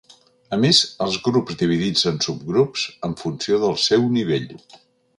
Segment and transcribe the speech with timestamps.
[0.55, 4.53] A més, els grups dividits en subgrups, en funció del seu nivell.